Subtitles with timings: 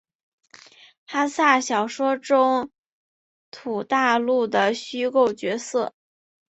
[1.05, 2.71] 哈索小说中
[3.51, 5.93] 土大陆的虚构角色。